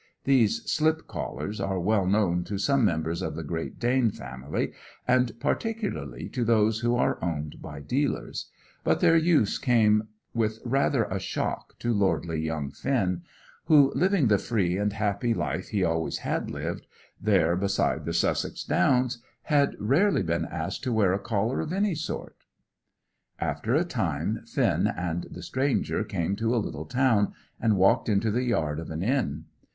[0.23, 4.71] These "slip collars" are well known to some members of the Great Dane family,
[5.07, 8.49] and particularly to those who are owned by dealers;
[8.83, 13.21] but their use came with rather a shock to lordly young Finn,
[13.65, 16.87] who, living the free and happy life he always had lived,
[17.21, 21.93] there beside the Sussex Downs, had rarely been asked to wear a collar of any
[21.93, 22.37] sort.
[23.37, 28.31] After a time, Finn and the stranger came to a little town, and walked into
[28.31, 29.45] the yard of an inn.